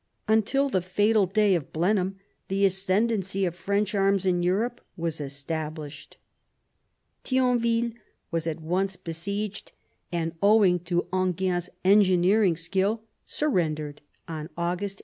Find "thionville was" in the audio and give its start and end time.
7.23-8.47